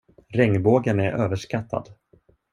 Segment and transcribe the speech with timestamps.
[0.33, 1.89] Regnbågen är överskattad.